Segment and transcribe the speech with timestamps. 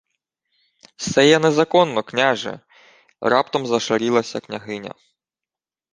[0.97, 2.59] —Се є незаконно, княже,—
[3.21, 4.93] раптом зашарілася княгиня.